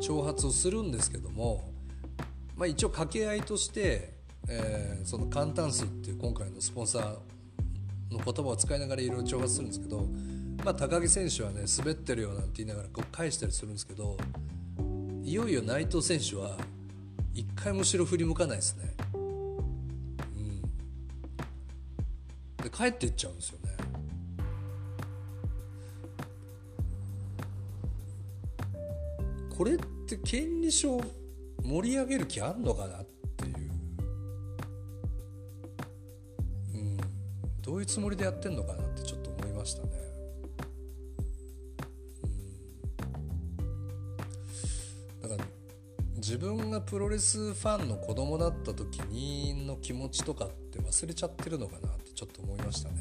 [0.00, 1.70] 挑発をするんですけども、
[2.56, 4.20] まあ、一応掛け合いとして
[4.52, 7.02] えー、その簡単数っていう今回のスポンサー
[8.12, 10.08] の言葉を使いながらいろいろ挑発するんですけど、
[10.64, 14.16] まあ、高木選手はね滑ってるよなんて言いながらこう返したりするんですけど
[15.22, 16.56] いよいよ内藤選手は
[17.32, 18.92] 一回も後ろ振り向かないですね。
[19.14, 20.60] うん、
[22.64, 23.59] で帰っていっちゃうんですよ
[29.60, 30.98] これって権利書
[31.62, 33.44] 盛り上げる気あんのかなって
[37.60, 39.88] どういうつもりでやってんのかなってちょっと思いましたね。
[45.20, 45.48] うん、だから
[46.16, 52.94] 自分がプロレスファンの子供だった時にの気持ちとかって忘れちゃってるのかなってちょっと思いましたね。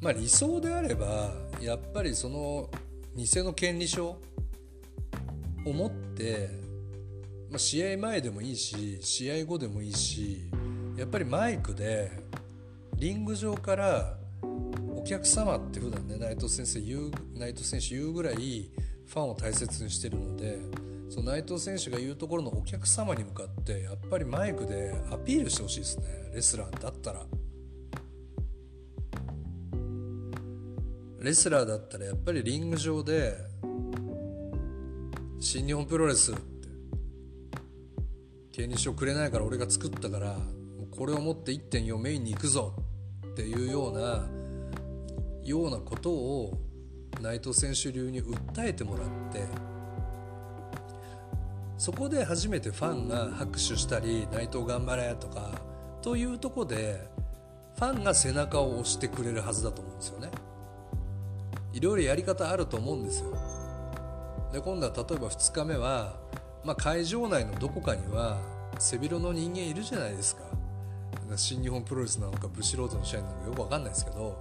[0.00, 2.70] うん、まあ理想であればやっぱりその
[3.16, 4.16] 偽の権利書
[5.64, 6.64] を持って
[7.54, 10.50] まあ、試合前でもいいし試合後でもいいし
[10.96, 12.10] やっぱりマイクで
[12.96, 14.16] リング上から
[14.92, 18.70] お客様って普段ね内藤先生言う内藤選手言うぐらい
[19.06, 20.58] ファンを大切にしてるので
[21.08, 27.20] その内藤選手が言うところのお客様に向かってやっぱりマイクでアピールしてほしいですねレスラーだったら。
[31.24, 33.34] レスラーだったらやっぱりリング上で
[35.40, 36.68] 新日本プロレスって
[38.52, 40.36] 権利書くれないから俺が作ったから
[40.90, 42.74] これを持って1.4メインに行くぞ
[43.26, 44.28] っていうような
[45.42, 46.58] ようなことを
[47.22, 49.46] 内藤選手流に訴えてもらって
[51.78, 55.58] そこで初めてファンが拍手したり内藤頑張れとか
[56.02, 57.08] というとこで
[57.76, 60.30] ファンが背中を押してくれるはずだと思うんですよね。
[61.74, 63.36] いろいろやり方あると思うんですよ。
[64.52, 66.16] で今度は例えば2日目は
[66.64, 68.38] まあ、会場内のどこかには
[68.78, 70.42] 背広の人間いるじゃないですか
[71.36, 74.36] 新日本プロレスなのかブシロードの社員なのかよく分かんないですけど、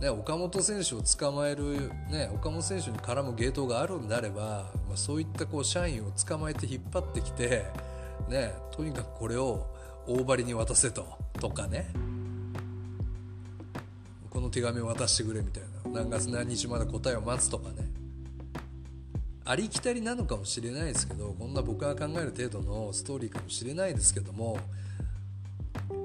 [0.00, 7.64] ね、岡本選手を捕まえる、ね、岡本選手に絡むゲートがあるんであれば、まあ、そういったこう社員を捕まえて引っ張ってきて、
[8.28, 9.66] ね、とにかくこれを
[10.06, 11.06] 大張りに渡せと
[11.40, 11.88] とかね
[14.36, 16.02] この手紙を渡してくれみたいな。
[16.02, 17.90] 何月何日まで答えを待つとかね。
[19.46, 24.58] ありきたりなのかもしれないですけどこんな僕が考える程度のストーリーかもしれないですけども、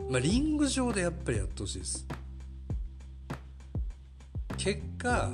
[0.09, 2.07] まあ、リング上でやっぱりやってほしいです。
[4.57, 5.29] 結果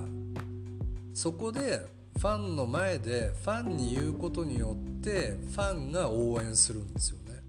[1.13, 1.85] そこで
[2.17, 7.43] ファンの前でファンに言うことによってファンが応援するんですよね。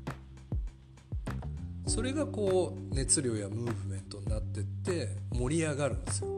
[1.87, 4.78] それがこう熱量やムーブメントになってって
[5.33, 6.29] 盛り上がるんですよ。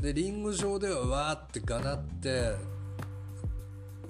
[0.00, 2.54] でリング上ではわーってがなって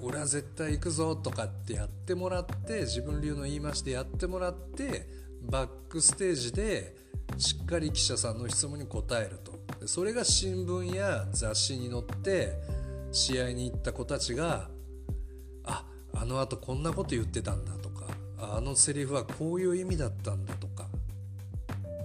[0.01, 5.07] 俺は絶対行くぞとかってやってもらって自分流の言い回しでやってもらって
[5.43, 6.95] バックステージで
[7.37, 9.53] しっかり記者さんの質問に答えると。
[9.81, 12.53] でそれが新聞や雑誌に載って
[13.13, 14.69] 試合に行った子たちが
[15.65, 18.07] ああのあとこんなこと言ってたんだとか
[18.39, 20.70] あのセリフはこういう意味だったんだとか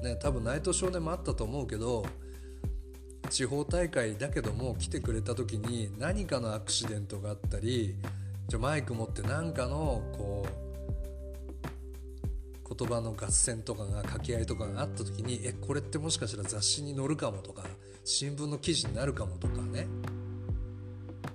[0.06, 2.06] ね多分内藤少年もあったと思うけど
[3.30, 7.96] 地方大会だけども来てくれた時に何かのアクシデントがあったり
[8.48, 10.66] じゃマイク持って何かのこう
[12.76, 17.64] 言葉の合戦とかが掛け合いとかがあった時にえこれってもしかしたら雑誌に載るかもとか
[18.04, 19.88] 新聞の記事になるかもとかね。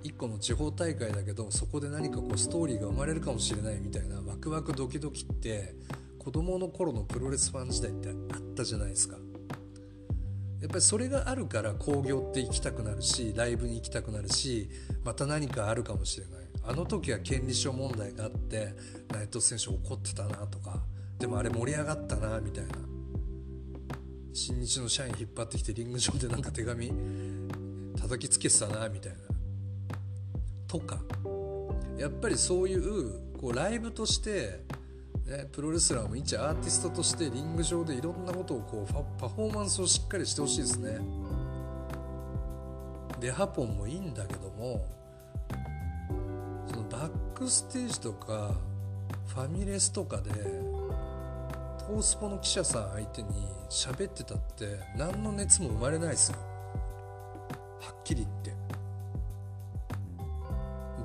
[0.03, 5.75] 一個の地方大会だけどそこで何かこうストーリーが生まれるかもしれないみたいなワクワクドキドキって
[6.21, 9.17] 子供の頃のプロレスファン時代ってあったじゃないですか。
[10.61, 14.69] やっぱりそれがあるから興行って行きたくなるしライブに行きたくなるし
[15.03, 16.35] また何かあるかもしれない。
[16.63, 18.75] あの時は権利書問題があって
[19.11, 20.83] 内藤選手怒ってたなとか
[21.17, 22.71] でもあれ盛り上がったなみたいな。
[24.31, 26.93] 新日の社員引っ張ってきてリング上でなんか手紙
[27.99, 29.17] 叩きつけてたなみたいな。
[30.67, 30.99] とか。
[31.97, 34.63] やっぱりそういうこうライブとして
[35.31, 40.99] ね、プロレスラーも一アーティストとしてリング上でいろんなことをこうパフォーマンスをしっかりしてほしいですね。
[43.21, 44.85] でハポンもいいんだけども
[46.67, 48.55] そのバックステージとか
[49.27, 53.29] ファミレスとかでトースポの記者さん相手に
[53.69, 56.37] 喋ってたって何の熱も生まれないですよ。
[57.79, 58.53] はっきり言って。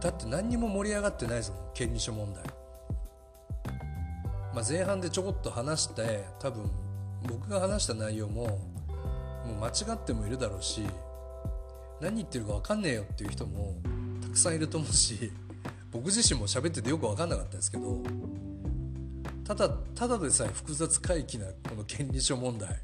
[0.01, 2.56] だって何にも盛り上がってないですもん権利書問題。
[4.57, 6.64] まあ、前半でちょこっと話して多分
[7.29, 10.81] 僕が話した内容ももう間違ってもいるだろうし
[12.01, 13.77] 何言ってるか分かんねえよっていう人も
[14.23, 15.31] たくさんいると思うし
[15.92, 18.03] 僕自身も喋っててよく分かんなかったですけど
[19.45, 22.81] ただただでさえ複雑回帰なこの権利書問題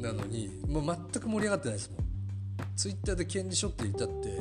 [0.00, 2.04] なのにもう全く盛り上がってないですもん。
[2.76, 4.40] ツイッターで権利書って言ったって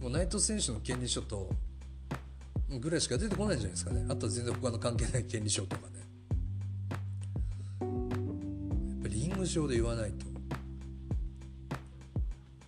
[0.00, 1.50] もう内藤選手の権利書と
[2.80, 4.04] ぐらいしか出てこないんじゃないですかね。
[4.08, 5.98] あとは全然他の関係ない権利書とかね。
[7.80, 10.26] やっぱりリング上で言わないと。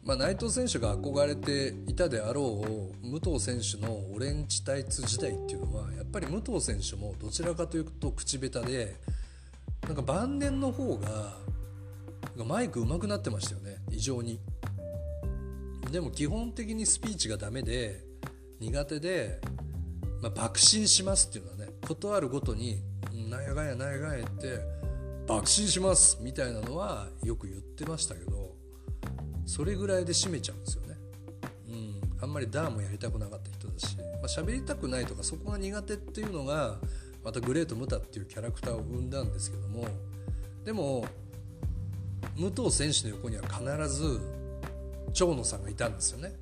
[0.04, 2.62] まあ内藤選手が憧れていたであろ
[3.02, 8.96] う武藤選手のオレンジタイツ時代っていうのはやっぱり武藤選手もどちらかというと口下手で
[9.86, 11.38] なんか晩年の方が
[12.44, 13.76] マイク上手くなってましたよね。
[13.90, 14.40] 異常に。
[15.90, 18.04] でも基本的にスピーチがダメで
[18.60, 19.40] 苦手で
[20.24, 22.80] まあ、爆心しますっていうのはね断るごとに
[23.28, 24.58] 「なんやがんやなんやがんや」って
[25.28, 28.56] 「爆心します」みたいなのはよく言ってましたけど
[29.44, 30.96] それぐらいで締めちゃうんですよね。
[31.68, 36.78] うん、あんまりダーもやりたくなかった人だし、まあ、喋りたくないとかそこが苦手っていうのが
[37.22, 39.86] またグレート・ムタっていうキャラクターを生んだんですけども
[40.64, 41.04] でも
[42.38, 43.62] 武藤選手の横には必
[43.94, 44.20] ず
[45.12, 46.34] 長野さんがいたんですよね。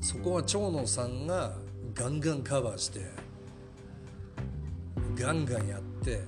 [0.00, 1.54] そこは長野さんが
[1.94, 3.00] ガンガンカバーして
[5.16, 6.20] ガンガンやって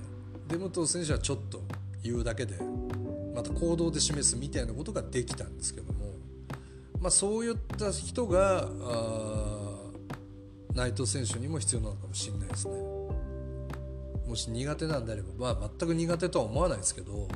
[0.47, 1.61] で武藤選手はちょっと
[2.03, 2.59] 言うだけで
[3.33, 6.13] また行動で示すみたいなことができたんですけども、
[6.99, 8.67] まあ、そういった人が
[10.73, 12.73] 内藤選手にも必要なのかもしれないですね。
[14.27, 17.27] もし苦手なんであれば、まあ、全く苦手とは思わないですけど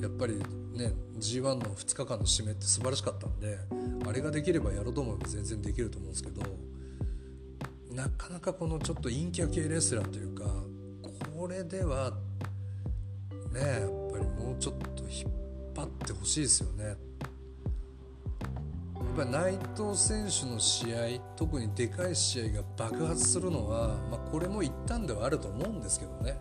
[0.00, 0.40] やっぱり
[0.72, 3.58] ね G1 の2日間の締めって素晴らしかったんで
[4.06, 6.42] あれができればやろうと思えば全然できると思うんですけど
[7.94, 10.44] なかなかこのちょっと陰キャ系レスラーというか
[11.36, 12.12] これでは
[13.52, 15.30] ねやっぱりもうちょっと引っ
[15.74, 16.84] 張ってほしいですよね。
[16.84, 16.96] やっ
[19.16, 26.38] ぱ内藤選手の試合特にでかい試合が爆発するのは、まあ、これも一旦ではあると思うんですけどね、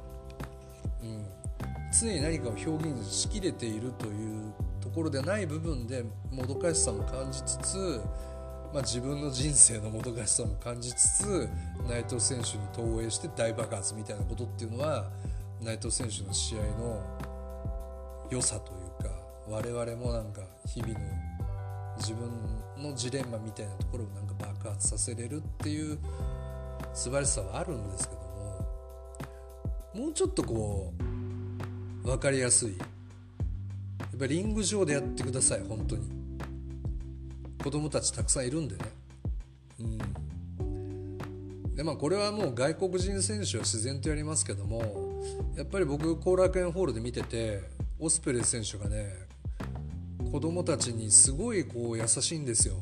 [2.01, 8.01] 常に何かを表現しきれているというところでない部分でもどかしさも感じつつ、
[8.73, 11.49] まあ、自分の人生のもどかしさも感じつつ
[11.87, 15.05] 内藤選手に投影して大爆発みたいなことっていうのは
[15.61, 19.09] 内藤選手の試合の良さというか
[19.47, 20.99] 我々もなんか日々の
[21.97, 22.29] 自分
[22.81, 25.99] のジレンマみたいなところをなんか爆発させれるっていう
[26.93, 31.10] 素晴らしさはあるんですけどももうちょっとこう
[32.03, 32.77] 分かりやすい。
[32.77, 32.85] や
[34.15, 36.03] っぱりリング上でやってください本当に。
[37.63, 38.85] 子供たちたくさんいるんでね。
[39.79, 39.83] う
[40.63, 41.75] ん。
[41.75, 45.23] でまあこれはもう外国人選手は自然とやりますけども
[45.55, 47.61] やっぱり僕後楽園ホールで見てて
[47.99, 49.13] オスプレイ選手がね
[50.31, 52.75] 子供たちにすごいこう優しいんですよ。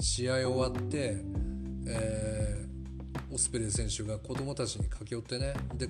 [0.00, 1.16] 試合終わって、
[1.86, 5.54] えー、オスプレイ選手が子供たちに駆け寄ってね。
[5.74, 5.88] で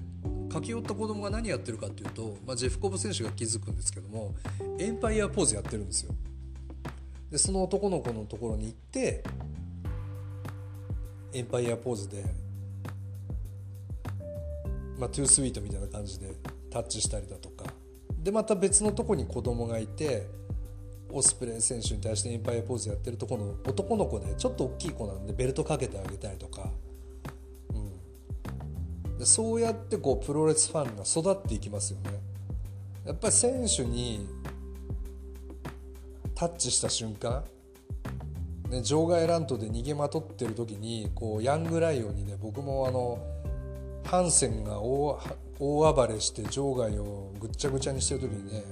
[0.48, 4.34] 駆け寄った子供が何やってるかっていうと、まあ、ジェフコブ選手が気づくんですけども
[4.78, 6.14] エンパイアポーズやってるんですよ。
[7.30, 9.24] でその男の子のところに行って
[11.32, 12.24] エンパイアポーズで、
[14.98, 16.32] まあ、トゥースイートみたいな感じで
[16.70, 17.64] タッチしたりだとか。
[18.22, 20.26] でまた別のとこに子供がいて
[21.12, 26.70] オスプレイ選手に対してインパイアポーズやってるとこの男の子でちょっと大きい子なんでベルトかけてあげたりとか、
[29.18, 32.20] でそうやってこうプロレスファンが育っていきますよね
[33.06, 34.28] やっぱり選手に
[36.34, 37.44] タッチした瞬間
[38.70, 43.18] ね、場外乱闘で逃げまとってる時にこうヤングライオンにね僕もあの
[44.04, 45.20] ハンセンが大
[45.58, 48.62] 暴れして場外をぐっちゃぐちゃにしてる時にね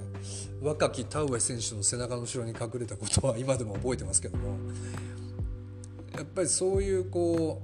[0.61, 4.57] 若き田上選手の背中の後ろに隠れたことは今でも覚えてますけども
[6.13, 7.61] やっぱりそういうこ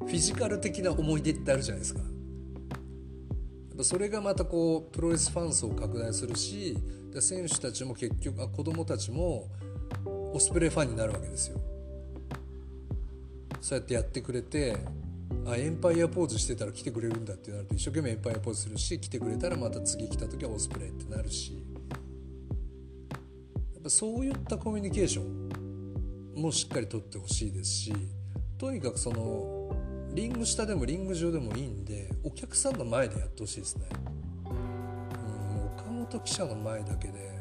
[0.00, 2.00] うフィジカル的な思い出ってあるじゃないですか。
[3.80, 6.76] それがまたこうプロレスファン層を拡大するし
[7.20, 9.48] 選手たちも結局あ子供たちも
[10.04, 11.60] オスプレイファンになるわけですよ。
[13.60, 14.76] そうやってやってくれて
[15.46, 21.64] あエンパイアポーズしてたら来てくれるんだってなると一生懸命エンパイアポーズするし来てくれたらまた次来た時はオスプレイってなるし
[23.74, 27.92] やっぱそういったコミュニケーションもしっかりとってほしいですし
[28.58, 29.61] とにかくその
[30.14, 33.86] リング下でもリング上でもいいんでお客さんの前でやってほしいですね。
[34.44, 37.32] うん、岡本記者の前だけで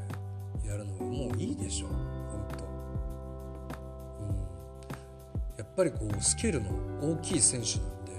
[0.65, 1.97] やるのはもういいでしょ本
[2.57, 2.63] 当、
[4.23, 4.35] うん、
[5.57, 6.69] やっぱりこうスケールの
[7.01, 8.11] 大きい選手なんで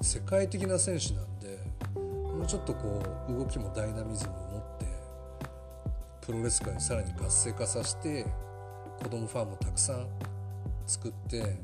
[0.00, 1.58] 世界的な選手なんで
[1.94, 4.86] もうちょっとこう動きもダイナミズムを持って
[6.20, 8.26] プロレス界をさらに活性化させて
[9.00, 10.08] 子供ファンもたくさん
[10.84, 11.56] 作って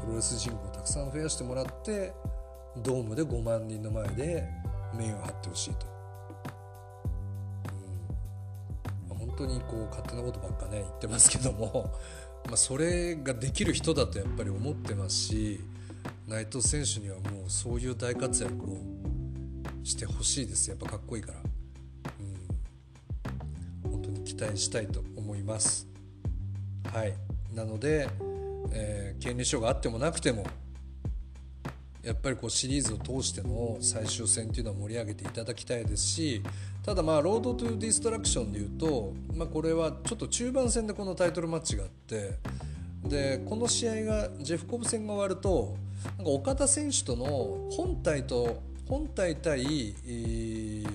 [0.00, 2.12] プロレス人口くさん増やしてもらって
[2.76, 4.48] ドームで5万人の前で
[4.96, 5.86] 名誉を張ってほしいと、
[9.10, 11.92] うん、本当にこう勝手なことばっかね言ってますけども
[12.48, 15.60] ま、それができる人だとやっぱり思ってますし
[16.28, 18.78] 内藤選手にはもうそういう大活躍を
[19.82, 20.70] してほしいです。
[20.70, 21.38] やっぱかっこいいから、
[23.84, 25.88] うん、本当に期待したいと思います。
[26.84, 27.14] はい。
[27.52, 28.08] なので、
[28.72, 30.44] えー、権利書があってもなくても
[32.06, 36.42] やっぱりこうシリーズを通しての最終戦っていうのは盛り上げていただきたいですし
[36.84, 42.34] ただまあロードトゥディストラクションでいうと、まあ、これはちょっと中盤戦でこのタイトルマッチがあって
[43.04, 45.74] でこの試合がジェフコブ戦が終わると
[46.16, 47.26] なんか岡田選手との
[47.72, 50.88] 本体と本体対、えー、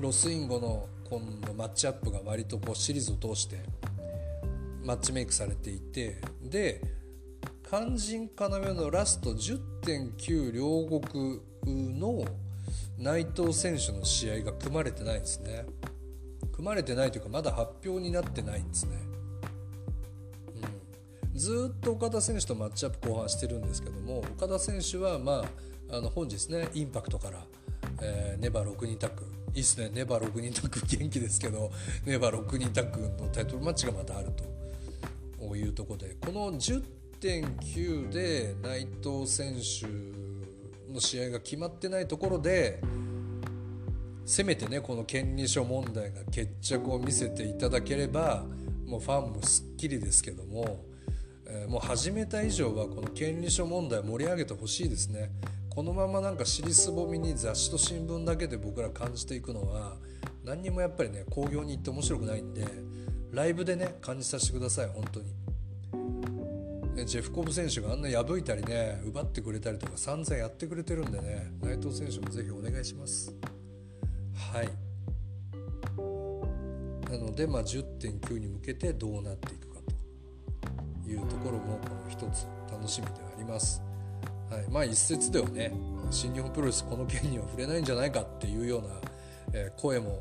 [0.00, 3.58] ロスインゴの今度マッチアップが割とこうシリーズを通して
[4.82, 6.80] マッチメイクされていてで
[7.76, 11.40] 肝心要のラスト10.9両国
[11.98, 12.24] の
[12.96, 15.66] 内藤選手の試合が組まれてないんですね。
[16.52, 18.96] 組まれてないというかまだ発表になってないんですね、
[21.32, 25.44] うん、ずっと岡田選手とマッチアップ後半してるんですけども岡田選手はま
[25.90, 27.44] ああの本日ねインパクトから、
[28.00, 29.24] えー、ネバ6人タッグ。
[29.52, 29.90] いいっすね。
[29.92, 31.72] ネバ6人タッグ元気ですけど
[32.06, 34.28] ネバ6人タッグのタイトルマッチがまたある
[35.40, 36.56] というところでこの
[37.24, 42.82] 1.9で内藤選手の試合が決まってないところで
[44.26, 48.44] せめてねこの権利書問題が決着を見せていただければ
[48.86, 50.84] もうファンもすっきりですけども、
[51.46, 55.30] えー、もう始めた以上はこの権利書問題盛り上げてほしいですね。
[55.70, 59.96] このままなんか尻すぼみに雑誌と新聞だけで僕ら感じていくのは
[60.44, 62.64] 何にもやっぱりね興行に行って面白くないんで
[63.32, 65.53] ライブでね感じさせてください本当に。
[67.02, 73.34] ジェフコブ選手があんな破いたりね奪ってくれたりとか散々やってくれてるんでね内藤選手もぜひお願いします。
[74.52, 74.68] はい。
[77.10, 79.80] なので、まあ、10.9に向けてどうなっていくか
[81.04, 83.82] というところもこの一つ楽しみではあります。
[84.50, 85.72] はい、まあ一説ではね
[86.10, 88.88] 新日本プロレスこの件には触れないんじゃないかっていうような、
[89.52, 90.20] え、声も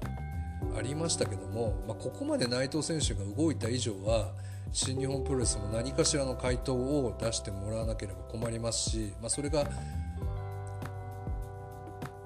[0.77, 4.31] ありましたけども、まあ、ここまで内藤選手が動いた以上は
[4.73, 9.65] 新日本プロレスも何かしらの回答を出してもらわなければ困りますし、まあ、それが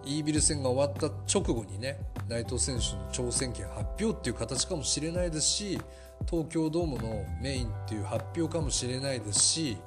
[0.05, 5.81] イービル戦が終わった直後にね内藤選手の挑戦権発表っていう形かもしれないですし
[6.25, 9.77] 東京ドームのメインっていう発表かもしれないですし、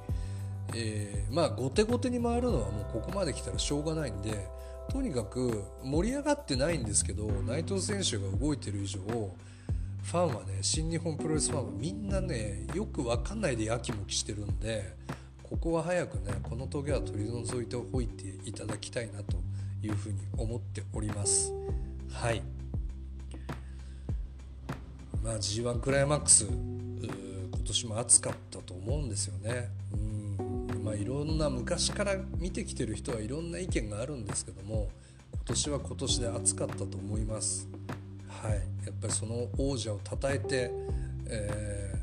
[0.75, 4.49] えー、まあ後手後手に回るのはもうここまで来たらしょうがないんで
[4.93, 9.01] とにかく盛り上がってないんですけど内藤選手が動いてる以上
[10.11, 14.97] ファンはね新日本プロレスファンはみんなねよく分かんないでやきもきしてるんで
[15.45, 19.37] ここは早くねこの峠は取り除いておいていただきたいなと
[19.87, 21.53] いうふうに思っております。
[22.13, 22.43] はい。
[25.23, 29.69] まあ G1 クライマックス今年も暑かったと思うんですよね。
[29.93, 30.83] うん。
[30.85, 34.89] まあいろんな昔から見てきてる人はいろんな意見があるんですけども
[35.33, 37.69] 今年は今年で暑かったと思います。
[38.31, 38.53] はい
[38.87, 40.71] やっぱりその王者を称えて、
[41.27, 41.95] え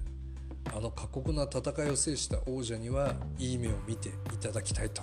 [0.65, 5.01] ー、あの過酷な戦いを制した王者にはいい目を見ていただきたいと、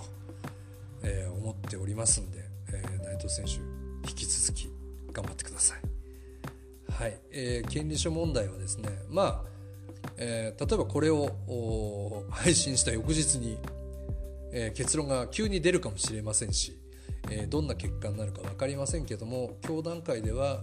[1.03, 3.53] えー、思っておりますんでえー、内藤選手
[4.09, 4.69] 引き続き
[5.11, 5.79] 頑張ってください。
[6.91, 9.43] はい、えー、権利書問題はですねま
[10.03, 13.57] あ、えー、例えばこれを配信した翌日に、
[14.53, 16.77] えー、結論が急に出るかもしれませんし、
[17.29, 20.61] えー、どんな結果になるか分かりませんけども今日段階では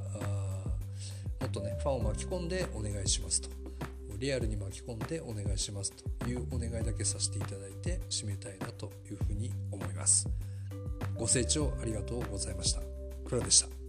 [1.43, 3.63] もっとねファンを巻き込んでお願いしますと
[4.23, 10.29] リアルに巻き込んでお願いしますというお願いだけさせていただいて締めたいなというふうに思います。
[11.17, 12.81] ご清聴ありがとうございました。
[13.27, 13.82] 黒でした。